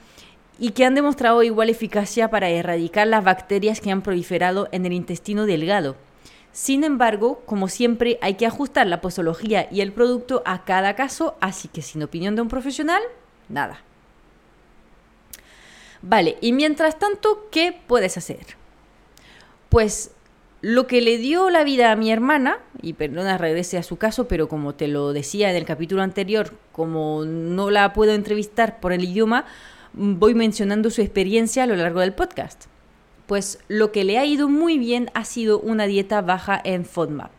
y 0.59 0.71
que 0.71 0.85
han 0.85 0.95
demostrado 0.95 1.41
igual 1.43 1.69
eficacia 1.69 2.29
para 2.29 2.49
erradicar 2.49 3.07
las 3.07 3.23
bacterias 3.23 3.79
que 3.79 3.91
han 3.91 4.01
proliferado 4.01 4.67
en 4.71 4.85
el 4.85 4.93
intestino 4.93 5.45
delgado. 5.45 5.95
Sin 6.51 6.83
embargo, 6.83 7.41
como 7.45 7.67
siempre, 7.67 8.17
hay 8.21 8.33
que 8.33 8.45
ajustar 8.45 8.87
la 8.87 9.01
posología 9.01 9.67
y 9.71 9.81
el 9.81 9.93
producto 9.93 10.41
a 10.45 10.65
cada 10.65 10.95
caso, 10.95 11.37
así 11.41 11.67
que 11.67 11.81
sin 11.81 12.03
opinión 12.03 12.35
de 12.35 12.41
un 12.41 12.47
profesional, 12.47 13.01
nada. 13.47 13.83
Vale, 16.01 16.37
y 16.41 16.53
mientras 16.53 16.97
tanto, 16.97 17.47
¿qué 17.51 17.77
puedes 17.87 18.17
hacer? 18.17 18.58
Pues 19.69 20.11
lo 20.61 20.87
que 20.87 21.01
le 21.01 21.17
dio 21.17 21.49
la 21.49 21.63
vida 21.63 21.91
a 21.91 21.95
mi 21.95 22.11
hermana, 22.11 22.57
y 22.81 22.93
perdona, 22.93 23.37
regrese 23.37 23.77
a 23.77 23.83
su 23.83 23.97
caso, 23.97 24.27
pero 24.27 24.49
como 24.49 24.75
te 24.75 24.87
lo 24.87 25.13
decía 25.13 25.49
en 25.49 25.55
el 25.55 25.65
capítulo 25.65 26.01
anterior, 26.01 26.53
como 26.71 27.23
no 27.25 27.69
la 27.69 27.93
puedo 27.93 28.13
entrevistar 28.13 28.79
por 28.79 28.91
el 28.91 29.03
idioma, 29.03 29.45
voy 29.93 30.33
mencionando 30.33 30.89
su 30.89 31.01
experiencia 31.01 31.63
a 31.63 31.67
lo 31.67 31.75
largo 31.75 32.01
del 32.01 32.13
podcast. 32.13 32.65
Pues 33.25 33.59
lo 33.67 33.91
que 33.91 34.03
le 34.03 34.17
ha 34.17 34.25
ido 34.25 34.49
muy 34.49 34.77
bien 34.77 35.11
ha 35.13 35.23
sido 35.23 35.59
una 35.59 35.85
dieta 35.85 36.21
baja 36.21 36.59
en 36.63 36.83
FODMAP. 36.83 37.31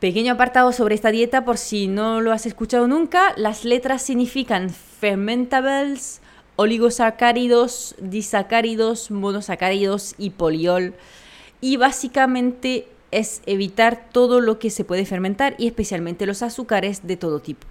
Pequeño 0.00 0.32
apartado 0.32 0.72
sobre 0.72 0.94
esta 0.94 1.10
dieta 1.10 1.44
por 1.44 1.58
si 1.58 1.86
no 1.86 2.20
lo 2.20 2.32
has 2.32 2.44
escuchado 2.46 2.88
nunca, 2.88 3.34
las 3.36 3.64
letras 3.64 4.02
significan 4.02 4.70
fermentables, 4.70 6.20
oligosacáridos, 6.56 7.94
disacáridos, 8.00 9.10
monosacáridos 9.10 10.14
y 10.18 10.30
poliol. 10.30 10.94
Y 11.60 11.76
básicamente 11.76 12.88
es 13.10 13.42
evitar 13.46 14.08
todo 14.10 14.40
lo 14.40 14.58
que 14.58 14.70
se 14.70 14.84
puede 14.84 15.06
fermentar 15.06 15.54
y 15.58 15.66
especialmente 15.66 16.26
los 16.26 16.42
azúcares 16.42 17.06
de 17.06 17.16
todo 17.16 17.40
tipo. 17.40 17.66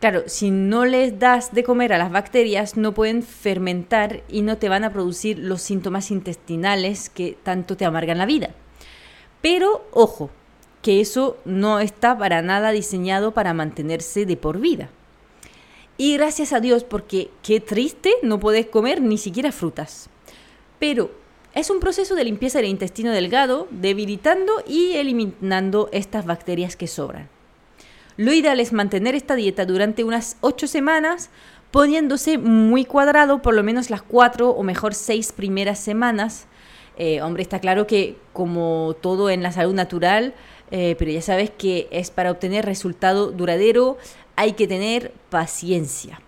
Claro, 0.00 0.22
si 0.26 0.50
no 0.50 0.86
les 0.86 1.18
das 1.18 1.52
de 1.52 1.62
comer 1.62 1.92
a 1.92 1.98
las 1.98 2.10
bacterias, 2.10 2.76
no 2.76 2.94
pueden 2.94 3.22
fermentar 3.22 4.22
y 4.28 4.40
no 4.40 4.56
te 4.56 4.70
van 4.70 4.84
a 4.84 4.92
producir 4.92 5.38
los 5.38 5.60
síntomas 5.60 6.10
intestinales 6.10 7.10
que 7.10 7.36
tanto 7.42 7.76
te 7.76 7.84
amargan 7.84 8.16
la 8.16 8.24
vida. 8.24 8.50
Pero, 9.42 9.86
ojo, 9.92 10.30
que 10.80 11.02
eso 11.02 11.36
no 11.44 11.80
está 11.80 12.16
para 12.16 12.40
nada 12.40 12.70
diseñado 12.70 13.32
para 13.32 13.52
mantenerse 13.52 14.24
de 14.24 14.38
por 14.38 14.58
vida. 14.58 14.88
Y 16.00 16.14
gracias 16.14 16.54
a 16.54 16.60
Dios, 16.60 16.82
porque 16.82 17.28
qué 17.42 17.60
triste, 17.60 18.14
no 18.22 18.40
puedes 18.40 18.64
comer 18.64 19.02
ni 19.02 19.18
siquiera 19.18 19.52
frutas. 19.52 20.08
Pero 20.78 21.10
es 21.52 21.68
un 21.68 21.78
proceso 21.78 22.14
de 22.14 22.24
limpieza 22.24 22.58
del 22.58 22.68
intestino 22.68 23.10
delgado, 23.10 23.68
debilitando 23.70 24.50
y 24.66 24.92
eliminando 24.92 25.90
estas 25.92 26.24
bacterias 26.24 26.74
que 26.74 26.86
sobran. 26.86 27.28
Lo 28.16 28.32
ideal 28.32 28.60
es 28.60 28.72
mantener 28.72 29.14
esta 29.14 29.34
dieta 29.34 29.66
durante 29.66 30.02
unas 30.02 30.38
8 30.40 30.68
semanas, 30.68 31.28
poniéndose 31.70 32.38
muy 32.38 32.86
cuadrado 32.86 33.42
por 33.42 33.52
lo 33.52 33.62
menos 33.62 33.90
las 33.90 34.00
4 34.00 34.48
o 34.48 34.62
mejor 34.62 34.94
6 34.94 35.32
primeras 35.32 35.80
semanas. 35.80 36.46
Eh, 36.96 37.20
hombre, 37.20 37.42
está 37.42 37.58
claro 37.58 37.86
que 37.86 38.16
como 38.32 38.96
todo 39.02 39.28
en 39.28 39.42
la 39.42 39.52
salud 39.52 39.74
natural, 39.74 40.32
eh, 40.70 40.96
pero 40.98 41.10
ya 41.10 41.22
sabes 41.22 41.50
que 41.50 41.88
es 41.90 42.10
para 42.10 42.30
obtener 42.30 42.64
resultado 42.64 43.30
duradero, 43.30 43.98
hay 44.36 44.52
que 44.52 44.66
tener 44.66 45.12
paciencia. 45.30 46.20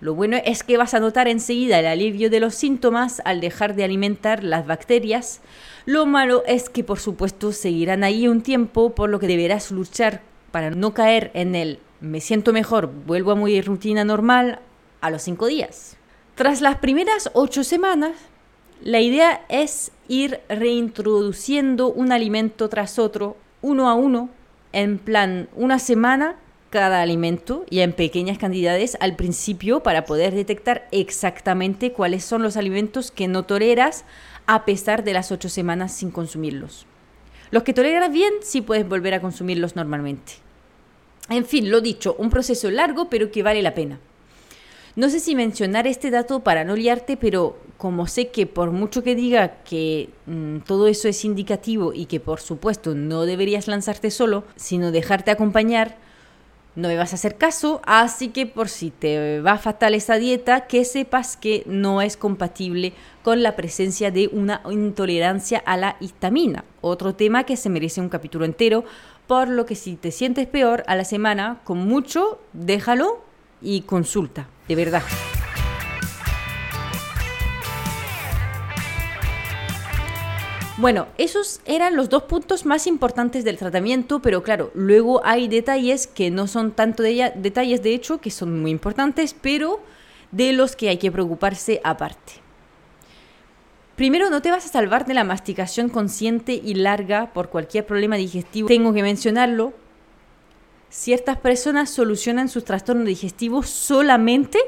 Lo 0.00 0.14
bueno 0.14 0.38
es 0.44 0.62
que 0.62 0.78
vas 0.78 0.94
a 0.94 1.00
notar 1.00 1.28
enseguida 1.28 1.78
el 1.78 1.86
alivio 1.86 2.30
de 2.30 2.40
los 2.40 2.54
síntomas 2.54 3.20
al 3.24 3.40
dejar 3.40 3.74
de 3.74 3.84
alimentar 3.84 4.42
las 4.42 4.66
bacterias. 4.66 5.40
Lo 5.84 6.06
malo 6.06 6.42
es 6.46 6.70
que 6.70 6.84
por 6.84 6.98
supuesto 6.98 7.52
seguirán 7.52 8.02
ahí 8.02 8.26
un 8.26 8.40
tiempo, 8.40 8.94
por 8.94 9.10
lo 9.10 9.18
que 9.18 9.26
deberás 9.26 9.70
luchar 9.70 10.22
para 10.52 10.70
no 10.70 10.94
caer 10.94 11.30
en 11.34 11.54
el 11.54 11.80
me 12.00 12.20
siento 12.20 12.52
mejor, 12.52 12.90
vuelvo 13.06 13.32
a 13.32 13.36
mi 13.36 13.60
rutina 13.60 14.04
normal 14.04 14.60
a 15.00 15.10
los 15.10 15.22
cinco 15.22 15.46
días. 15.46 15.96
Tras 16.34 16.62
las 16.62 16.76
primeras 16.76 17.30
ocho 17.34 17.62
semanas, 17.62 18.12
la 18.80 19.00
idea 19.00 19.44
es 19.50 19.92
ir 20.08 20.40
reintroduciendo 20.48 21.92
un 21.92 22.12
alimento 22.12 22.70
tras 22.70 22.98
otro, 22.98 23.36
uno 23.62 23.88
a 23.88 23.94
uno, 23.94 24.30
en 24.72 24.98
plan 24.98 25.48
una 25.54 25.78
semana 25.78 26.36
cada 26.70 27.02
alimento 27.02 27.66
y 27.68 27.80
en 27.80 27.92
pequeñas 27.92 28.38
cantidades 28.38 28.96
al 29.00 29.16
principio 29.16 29.82
para 29.82 30.04
poder 30.04 30.34
detectar 30.34 30.86
exactamente 30.92 31.92
cuáles 31.92 32.24
son 32.24 32.42
los 32.42 32.56
alimentos 32.56 33.10
que 33.10 33.26
no 33.26 33.42
toleras 33.42 34.04
a 34.46 34.64
pesar 34.64 35.02
de 35.02 35.12
las 35.12 35.32
ocho 35.32 35.48
semanas 35.48 35.92
sin 35.92 36.10
consumirlos. 36.10 36.86
Los 37.50 37.64
que 37.64 37.72
toleras 37.72 38.12
bien 38.12 38.32
sí 38.42 38.60
puedes 38.60 38.88
volver 38.88 39.14
a 39.14 39.20
consumirlos 39.20 39.74
normalmente. 39.74 40.34
En 41.28 41.44
fin, 41.44 41.70
lo 41.70 41.80
dicho, 41.80 42.14
un 42.18 42.30
proceso 42.30 42.70
largo 42.70 43.10
pero 43.10 43.32
que 43.32 43.42
vale 43.42 43.62
la 43.62 43.74
pena. 43.74 43.98
No 45.00 45.08
sé 45.08 45.18
si 45.18 45.34
mencionar 45.34 45.86
este 45.86 46.10
dato 46.10 46.40
para 46.40 46.62
no 46.62 46.76
liarte, 46.76 47.16
pero 47.16 47.56
como 47.78 48.06
sé 48.06 48.28
que 48.28 48.46
por 48.46 48.70
mucho 48.70 49.02
que 49.02 49.14
diga 49.14 49.62
que 49.64 50.10
mm, 50.26 50.58
todo 50.66 50.88
eso 50.88 51.08
es 51.08 51.24
indicativo 51.24 51.94
y 51.94 52.04
que 52.04 52.20
por 52.20 52.38
supuesto 52.38 52.94
no 52.94 53.24
deberías 53.24 53.66
lanzarte 53.66 54.10
solo, 54.10 54.44
sino 54.56 54.92
dejarte 54.92 55.30
acompañar, 55.30 55.96
no 56.76 56.88
me 56.88 56.98
vas 56.98 57.12
a 57.12 57.14
hacer 57.14 57.38
caso, 57.38 57.80
así 57.86 58.28
que 58.28 58.44
por 58.44 58.68
si 58.68 58.90
te 58.90 59.40
va 59.40 59.56
fatal 59.56 59.94
esa 59.94 60.16
dieta, 60.16 60.66
que 60.66 60.84
sepas 60.84 61.38
que 61.38 61.62
no 61.64 62.02
es 62.02 62.18
compatible 62.18 62.92
con 63.22 63.42
la 63.42 63.56
presencia 63.56 64.10
de 64.10 64.28
una 64.30 64.60
intolerancia 64.70 65.62
a 65.64 65.78
la 65.78 65.96
histamina. 66.00 66.66
Otro 66.82 67.14
tema 67.14 67.44
que 67.44 67.56
se 67.56 67.70
merece 67.70 68.02
un 68.02 68.10
capítulo 68.10 68.44
entero, 68.44 68.84
por 69.26 69.48
lo 69.48 69.64
que 69.64 69.76
si 69.76 69.96
te 69.96 70.10
sientes 70.10 70.46
peor 70.46 70.84
a 70.86 70.94
la 70.94 71.06
semana, 71.06 71.62
con 71.64 71.78
mucho, 71.78 72.38
déjalo 72.52 73.22
y 73.62 73.80
consulta, 73.82 74.48
de 74.70 74.76
verdad. 74.76 75.02
Bueno, 80.76 81.08
esos 81.18 81.60
eran 81.66 81.96
los 81.96 82.08
dos 82.08 82.22
puntos 82.22 82.64
más 82.64 82.86
importantes 82.86 83.44
del 83.44 83.58
tratamiento, 83.58 84.22
pero 84.22 84.44
claro, 84.44 84.70
luego 84.74 85.22
hay 85.24 85.48
detalles 85.48 86.06
que 86.06 86.30
no 86.30 86.46
son 86.46 86.70
tanto 86.70 87.02
de 87.02 87.10
ella, 87.10 87.32
detalles 87.34 87.82
de 87.82 87.94
hecho 87.94 88.20
que 88.20 88.30
son 88.30 88.60
muy 88.62 88.70
importantes, 88.70 89.34
pero 89.34 89.80
de 90.30 90.52
los 90.52 90.76
que 90.76 90.88
hay 90.88 90.98
que 90.98 91.10
preocuparse 91.10 91.80
aparte. 91.82 92.34
Primero, 93.96 94.30
no 94.30 94.40
te 94.40 94.52
vas 94.52 94.66
a 94.66 94.68
salvar 94.68 95.04
de 95.04 95.14
la 95.14 95.24
masticación 95.24 95.88
consciente 95.88 96.52
y 96.52 96.74
larga 96.74 97.32
por 97.32 97.50
cualquier 97.50 97.84
problema 97.84 98.16
digestivo. 98.16 98.68
Tengo 98.68 98.94
que 98.94 99.02
mencionarlo. 99.02 99.74
Ciertas 100.90 101.38
personas 101.38 101.88
solucionan 101.88 102.48
sus 102.48 102.64
trastornos 102.64 103.06
digestivos 103.06 103.70
solamente 103.70 104.58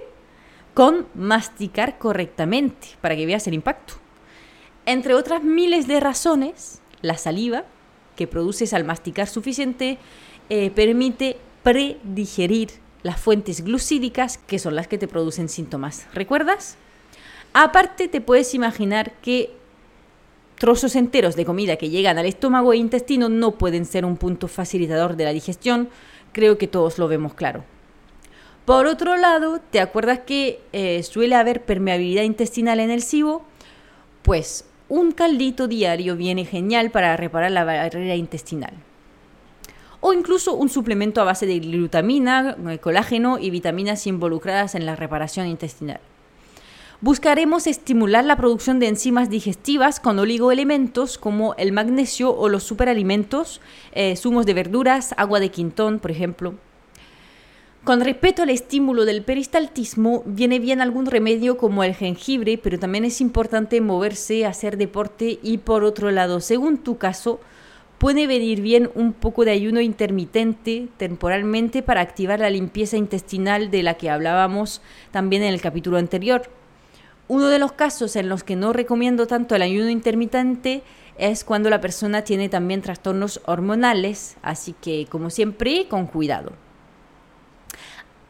con 0.73 1.07
masticar 1.15 1.99
correctamente, 1.99 2.89
para 3.01 3.17
que 3.17 3.27
veas 3.27 3.47
el 3.49 3.55
impacto. 3.55 3.95
Entre 4.87 5.15
otras 5.15 5.43
miles 5.43 5.89
de 5.89 5.99
razones, 6.01 6.81
la 7.03 7.19
saliva, 7.19 7.65
que 8.17 8.29
produces 8.29 8.73
al 8.73 8.85
masticar 8.85 9.27
suficiente, 9.27 9.99
eh, 10.49 10.71
permite 10.71 11.39
predigerir 11.65 12.71
las 13.03 13.21
fuentes 13.21 13.63
glucídicas, 13.65 14.39
que 14.39 14.61
son 14.61 14.77
las 14.77 14.87
que 14.87 14.99
te 14.99 15.09
producen 15.09 15.49
síntomas. 15.49 16.07
¿Recuerdas? 16.15 16.77
Aparte, 17.53 18.07
te 18.07 18.21
puedes 18.21 18.55
imaginar 18.55 19.13
que 19.21 19.55
trozos 20.63 20.95
enteros 20.95 21.35
de 21.35 21.45
comida 21.45 21.75
que 21.75 21.91
llegan 21.91 22.19
al 22.19 22.27
estómago 22.27 22.73
e 22.73 22.77
intestino 22.77 23.29
no 23.29 23.59
pueden 23.59 23.85
ser 23.85 24.05
un 24.05 24.17
punto 24.17 24.47
facilitador 24.47 25.17
de 25.17 25.25
la 25.25 25.33
digestión. 25.33 25.89
Creo 26.31 26.57
que 26.57 26.69
todos 26.69 27.01
lo 27.01 27.09
vemos 27.09 27.35
claro. 27.35 27.65
Por 28.65 28.87
otro 28.87 29.17
lado, 29.17 29.59
¿te 29.59 29.81
acuerdas 29.81 30.21
que 30.21 30.61
eh, 30.73 31.03
suele 31.03 31.35
haber 31.35 31.65
permeabilidad 31.65 32.23
intestinal 32.23 32.79
en 32.79 32.93
el 32.93 33.03
SIBO? 33.03 33.45
Pues 34.23 34.65
un 34.89 35.11
caldito 35.11 35.67
diario 35.67 36.15
viene 36.15 36.45
genial 36.45 36.93
para 36.93 37.17
reparar 37.17 37.51
la 37.51 37.65
barrera 37.65 38.15
intestinal. 38.15 38.75
O 40.01 40.13
incluso 40.13 40.55
un 40.55 40.69
suplemento 40.69 41.21
a 41.21 41.25
base 41.25 41.45
de 41.45 41.59
glutamina, 41.59 42.57
eh, 42.71 42.79
colágeno 42.79 43.41
y 43.41 43.51
vitaminas 43.51 44.07
involucradas 44.07 44.77
en 44.77 44.87
la 44.87 44.95
reparación 44.95 45.49
intestinal. 45.49 45.99
Buscaremos 47.03 47.67
estimular 47.67 48.25
la 48.25 48.37
producción 48.37 48.79
de 48.79 48.87
enzimas 48.87 49.29
digestivas 49.29 49.99
con 49.99 50.21
oligoelementos 50.21 51.19
como 51.19 51.57
el 51.57 51.73
magnesio 51.73 52.33
o 52.33 52.49
los 52.49 52.63
superalimentos, 52.63 53.61
eh, 53.91 54.15
zumos 54.15 54.47
de 54.47 54.55
verduras, 54.55 55.13
agua 55.17 55.41
de 55.41 55.49
quintón, 55.49 55.99
por 55.99 56.13
ejemplo. 56.13 56.55
Con 57.83 58.03
respecto 58.03 58.45
al 58.45 58.51
estímulo 58.51 59.05
del 59.05 59.25
peristaltismo, 59.25 60.23
viene 60.27 60.61
bien 60.61 60.81
algún 60.81 61.07
remedio 61.07 61.57
como 61.57 61.83
el 61.83 61.97
jengibre, 61.97 62.57
pero 62.57 62.79
también 62.79 63.05
es 63.05 63.21
importante 63.21 63.81
moverse, 63.81 64.47
hacer 64.47 64.77
deporte 64.77 65.41
y 65.43 65.59
por 65.59 65.83
otro 65.83 66.13
lado, 66.13 66.39
según 66.39 66.79
tu 66.79 66.99
caso, 66.99 67.41
puede 67.99 68.29
venir 68.29 68.61
bien 68.61 68.93
un 68.95 69.13
poco 69.13 69.45
de 69.45 69.51
ayuno 69.51 69.81
intermitente 69.81 70.87
temporalmente 70.99 71.83
para 71.83 72.01
activar 72.01 72.39
la 72.39 72.51
limpieza 72.51 72.97
intestinal 72.97 73.73
de 73.73 73.83
la 73.83 73.95
que 73.95 74.09
hablábamos 74.09 74.83
también 75.11 75.43
en 75.43 75.53
el 75.53 75.61
capítulo 75.61 75.97
anterior. 75.97 76.62
Uno 77.29 77.47
de 77.47 77.59
los 77.59 77.73
casos 77.73 78.17
en 78.17 78.29
los 78.29 78.45
que 78.45 78.57
no 78.57 78.73
recomiendo 78.73 79.27
tanto 79.27 79.55
el 79.55 79.63
ayuno 79.63 79.89
intermitente 79.89 80.83
es 81.19 81.45
cuando 81.45 81.71
la 81.71 81.81
persona 81.81 82.23
tiene 82.23 82.49
también 82.49 82.83
trastornos 82.83 83.41
hormonales, 83.47 84.37
así 84.43 84.75
que 84.81 85.07
como 85.09 85.31
siempre, 85.31 85.87
con 85.89 86.07
cuidado. 86.07 86.53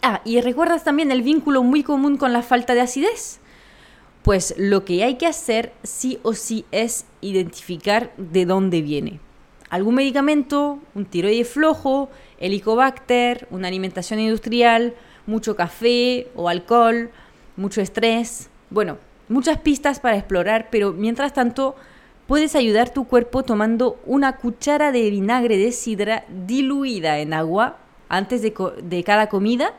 Ah, 0.02 0.20
y 0.24 0.40
recuerdas 0.40 0.84
también 0.84 1.12
el 1.12 1.22
vínculo 1.22 1.62
muy 1.62 1.82
común 1.82 2.16
con 2.16 2.32
la 2.32 2.42
falta 2.42 2.74
de 2.74 2.80
acidez. 2.80 3.38
Pues 4.22 4.54
lo 4.56 4.84
que 4.84 5.02
hay 5.04 5.16
que 5.16 5.26
hacer 5.26 5.72
sí 5.82 6.18
o 6.22 6.34
sí 6.34 6.64
es 6.70 7.06
identificar 7.20 8.12
de 8.16 8.46
dónde 8.46 8.82
viene. 8.82 9.20
Algún 9.70 9.94
medicamento, 9.94 10.78
un 10.94 11.06
tiroides 11.06 11.48
flojo, 11.48 12.10
helicobacter, 12.38 13.48
una 13.50 13.68
alimentación 13.68 14.20
industrial, 14.20 14.94
mucho 15.26 15.56
café 15.56 16.28
o 16.36 16.48
alcohol, 16.48 17.10
mucho 17.56 17.80
estrés. 17.80 18.50
Bueno, 18.72 18.96
muchas 19.28 19.58
pistas 19.58 20.00
para 20.00 20.16
explorar, 20.16 20.68
pero 20.70 20.94
mientras 20.94 21.34
tanto 21.34 21.76
puedes 22.26 22.56
ayudar 22.56 22.88
tu 22.88 23.04
cuerpo 23.04 23.42
tomando 23.42 24.00
una 24.06 24.36
cuchara 24.38 24.92
de 24.92 25.10
vinagre 25.10 25.58
de 25.58 25.72
sidra 25.72 26.24
diluida 26.46 27.18
en 27.18 27.34
agua 27.34 27.76
antes 28.08 28.40
de, 28.40 29.04
cada 29.04 29.28
comida 29.28 29.74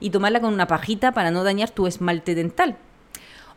y 0.00 0.08
tomarla 0.08 0.40
con 0.40 0.54
una 0.54 0.66
pajita 0.66 1.12
para 1.12 1.30
no 1.30 1.44
dañar 1.44 1.68
tu 1.68 1.86
esmalte 1.86 2.34
dental. 2.34 2.78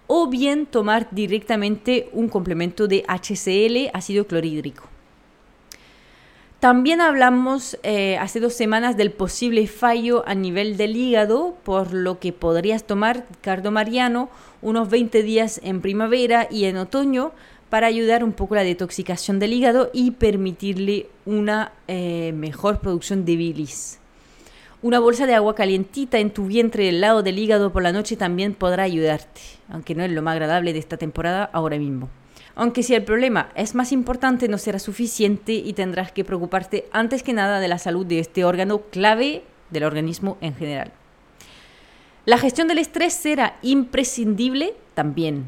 O 0.08 0.28
bien 0.28 0.66
tomar 0.66 1.08
directamente 1.12 2.10
un 2.12 2.28
complemento 2.28 2.90
de 2.90 3.06
HCl, 3.08 3.92
ácido 3.94 4.28
clorhídrico. 4.28 4.84
También 6.60 7.02
hablamos 7.02 7.80
eh, 7.82 8.18
hace 8.20 8.40
dos 8.40 8.54
semanas 8.54 8.96
del 8.96 9.12
posible 9.12 9.66
fallo 9.68 10.24
a 10.28 10.36
nivel 10.36 10.78
del 10.78 10.96
hígado, 10.96 11.56
por 11.64 11.94
lo 11.94 12.20
que 12.20 12.34
podrías 12.34 12.84
tomar 12.84 13.26
cardomariano 13.42 14.30
unos 14.62 14.90
20 14.90 15.24
días 15.24 15.60
en 15.64 15.82
primavera 15.82 16.48
y 16.50 16.66
en 16.66 16.78
otoño 16.78 17.32
para 17.70 17.88
ayudar 17.88 18.24
un 18.24 18.34
poco 18.34 18.56
la 18.56 18.64
detoxicación 18.64 19.40
del 19.40 19.54
hígado 19.54 19.90
y 19.94 20.12
permitirle 20.12 21.08
una 21.26 21.72
eh, 21.88 22.34
mejor 22.36 22.80
producción 22.80 23.24
de 23.24 23.38
bilis. 23.38 24.00
Una 24.82 25.00
bolsa 25.00 25.26
de 25.26 25.36
agua 25.36 25.56
calientita 25.56 26.20
en 26.20 26.32
tu 26.32 26.48
vientre 26.48 26.86
del 26.86 27.02
lado 27.02 27.24
del 27.24 27.40
hígado 27.40 27.72
por 27.72 27.84
la 27.84 27.94
noche 27.94 28.18
también 28.18 28.56
podrá 28.56 28.84
ayudarte, 28.84 29.42
aunque 29.70 29.96
no 29.96 30.04
es 30.04 30.12
lo 30.12 30.22
más 30.22 30.34
agradable 30.34 30.74
de 30.74 30.80
esta 30.80 30.98
temporada 30.98 31.50
ahora 31.54 31.78
mismo. 31.78 32.10
Aunque 32.56 32.84
si 32.84 32.94
el 32.94 33.04
problema 33.04 33.52
es 33.56 33.76
más 33.76 33.92
importante 33.92 34.48
no 34.48 34.58
será 34.58 34.80
suficiente 34.80 35.54
y 35.54 35.74
tendrás 35.74 36.12
que 36.12 36.26
preocuparte 36.26 36.86
antes 36.92 37.24
que 37.24 37.32
nada 37.32 37.60
de 37.60 37.68
la 37.68 37.78
salud 37.78 38.06
de 38.06 38.20
este 38.20 38.44
órgano 38.44 38.82
clave 38.92 39.44
del 39.70 39.84
organismo 39.84 40.38
en 40.42 40.56
general. 40.56 40.92
La 42.24 42.38
gestión 42.38 42.68
del 42.68 42.78
estrés 42.78 43.14
será 43.14 43.58
imprescindible 43.64 44.76
también. 44.94 45.46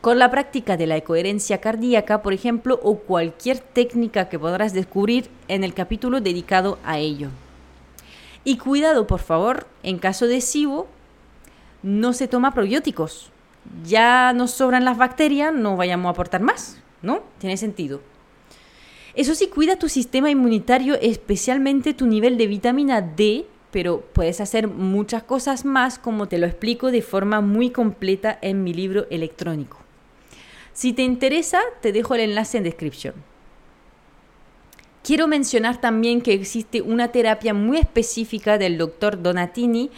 Con 0.00 0.20
la 0.20 0.30
práctica 0.30 0.76
de 0.76 0.86
la 0.86 1.00
coherencia 1.00 1.60
cardíaca, 1.60 2.22
por 2.22 2.32
ejemplo, 2.32 2.78
o 2.84 2.98
cualquier 2.98 3.58
técnica 3.58 4.28
que 4.28 4.38
podrás 4.38 4.72
descubrir 4.72 5.28
en 5.48 5.64
el 5.64 5.74
capítulo 5.74 6.20
dedicado 6.20 6.78
a 6.84 6.98
ello. 6.98 7.30
Y 8.44 8.58
cuidado, 8.58 9.08
por 9.08 9.18
favor, 9.18 9.66
en 9.82 9.98
caso 9.98 10.28
de 10.28 10.40
SIBO, 10.40 10.86
no 11.82 12.12
se 12.12 12.28
toma 12.28 12.54
probióticos. 12.54 13.32
Ya 13.84 14.32
nos 14.32 14.52
sobran 14.52 14.84
las 14.84 14.98
bacterias, 14.98 15.52
no 15.52 15.76
vayamos 15.76 16.06
a 16.06 16.10
aportar 16.10 16.40
más, 16.40 16.80
¿no? 17.02 17.22
Tiene 17.38 17.56
sentido. 17.56 18.00
Eso 19.14 19.34
sí, 19.34 19.48
cuida 19.48 19.80
tu 19.80 19.88
sistema 19.88 20.30
inmunitario, 20.30 20.94
especialmente 20.94 21.92
tu 21.92 22.06
nivel 22.06 22.38
de 22.38 22.46
vitamina 22.46 23.00
D 23.00 23.46
pero 23.70 24.00
puedes 24.12 24.40
hacer 24.40 24.68
muchas 24.68 25.22
cosas 25.22 25.64
más 25.64 25.98
como 25.98 26.28
te 26.28 26.38
lo 26.38 26.46
explico 26.46 26.90
de 26.90 27.02
forma 27.02 27.40
muy 27.40 27.70
completa 27.70 28.38
en 28.40 28.64
mi 28.64 28.72
libro 28.72 29.06
electrónico. 29.10 29.78
Si 30.72 30.92
te 30.92 31.02
interesa, 31.02 31.60
te 31.80 31.92
dejo 31.92 32.14
el 32.14 32.22
enlace 32.22 32.58
en 32.58 32.64
descripción. 32.64 33.14
Quiero 35.02 35.26
mencionar 35.26 35.80
también 35.80 36.20
que 36.20 36.34
existe 36.34 36.82
una 36.82 37.08
terapia 37.08 37.54
muy 37.54 37.78
específica 37.78 38.58
del 38.58 38.78
doctor 38.78 39.22
Donatini 39.22 39.90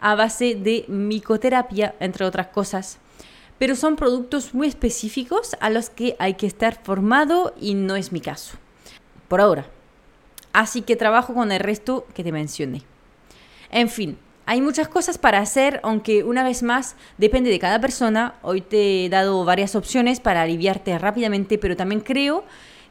a 0.00 0.14
base 0.14 0.54
de 0.54 0.84
micoterapia, 0.88 1.94
entre 2.00 2.24
otras 2.24 2.48
cosas, 2.48 2.98
pero 3.58 3.76
son 3.76 3.96
productos 3.96 4.54
muy 4.54 4.68
específicos 4.68 5.56
a 5.60 5.70
los 5.70 5.88
que 5.88 6.16
hay 6.18 6.34
que 6.34 6.46
estar 6.46 6.82
formado 6.82 7.54
y 7.60 7.74
no 7.74 7.96
es 7.96 8.12
mi 8.12 8.20
caso. 8.20 8.56
Por 9.28 9.40
ahora. 9.40 9.66
Así 10.52 10.82
que 10.82 10.96
trabajo 10.96 11.34
con 11.34 11.52
el 11.52 11.60
resto 11.60 12.06
que 12.14 12.24
te 12.24 12.32
mencioné. 12.32 12.82
En 13.70 13.88
fin, 13.88 14.18
hay 14.46 14.60
muchas 14.60 14.88
cosas 14.88 15.18
para 15.18 15.40
hacer, 15.40 15.80
aunque 15.82 16.22
una 16.22 16.44
vez 16.44 16.62
más 16.62 16.94
depende 17.18 17.50
de 17.50 17.58
cada 17.58 17.80
persona. 17.80 18.34
Hoy 18.42 18.60
te 18.60 19.04
he 19.04 19.08
dado 19.08 19.44
varias 19.44 19.74
opciones 19.74 20.20
para 20.20 20.42
aliviarte 20.42 20.96
rápidamente, 20.98 21.58
pero 21.58 21.76
también 21.76 22.00
creo 22.00 22.44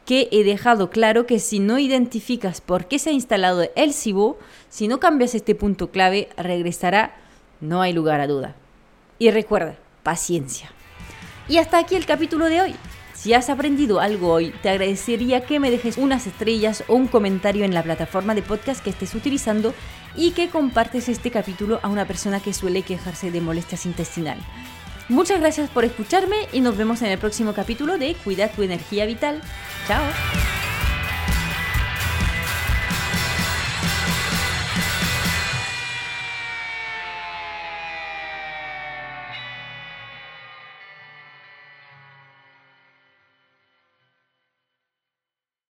que 0.04 0.28
he 0.30 0.44
dejado 0.44 0.90
claro 0.90 1.26
que 1.26 1.38
si 1.38 1.58
no 1.58 1.78
identificas 1.78 2.60
por 2.60 2.86
qué 2.86 2.98
se 2.98 3.10
ha 3.10 3.12
instalado 3.12 3.68
el 3.74 3.92
SIBO, 3.92 4.38
si 4.68 4.86
no 4.86 5.00
cambias 5.00 5.34
este 5.34 5.54
punto 5.54 5.90
clave, 5.90 6.28
regresará, 6.36 7.16
no 7.60 7.80
hay 7.80 7.92
lugar 7.92 8.20
a 8.20 8.26
duda. 8.26 8.54
Y 9.18 9.30
recuerda, 9.30 9.76
paciencia. 10.02 10.70
Y 11.48 11.56
hasta 11.56 11.78
aquí 11.78 11.96
el 11.96 12.06
capítulo 12.06 12.46
de 12.46 12.60
hoy. 12.60 12.74
Si 13.26 13.34
has 13.34 13.50
aprendido 13.50 13.98
algo 13.98 14.30
hoy, 14.30 14.54
te 14.62 14.68
agradecería 14.68 15.44
que 15.44 15.58
me 15.58 15.72
dejes 15.72 15.98
unas 15.98 16.28
estrellas 16.28 16.84
o 16.86 16.94
un 16.94 17.08
comentario 17.08 17.64
en 17.64 17.74
la 17.74 17.82
plataforma 17.82 18.36
de 18.36 18.42
podcast 18.42 18.80
que 18.80 18.90
estés 18.90 19.16
utilizando 19.16 19.74
y 20.14 20.30
que 20.30 20.48
compartes 20.48 21.08
este 21.08 21.32
capítulo 21.32 21.80
a 21.82 21.88
una 21.88 22.06
persona 22.06 22.38
que 22.38 22.52
suele 22.52 22.82
quejarse 22.82 23.32
de 23.32 23.40
molestias 23.40 23.84
intestinales. 23.84 24.44
Muchas 25.08 25.40
gracias 25.40 25.68
por 25.70 25.84
escucharme 25.84 26.36
y 26.52 26.60
nos 26.60 26.76
vemos 26.76 27.02
en 27.02 27.08
el 27.08 27.18
próximo 27.18 27.52
capítulo 27.52 27.98
de 27.98 28.14
Cuida 28.14 28.46
tu 28.46 28.62
energía 28.62 29.06
vital. 29.06 29.42
Chao. 29.88 30.04